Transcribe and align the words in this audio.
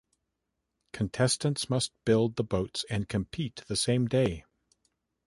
Contestants 0.93 1.69
must 1.69 1.91
build 2.05 2.35
the 2.35 2.43
boats 2.43 2.85
and 2.89 3.07
compete 3.07 3.57
the 3.67 3.75
same 3.75 4.07
day. 4.07 4.45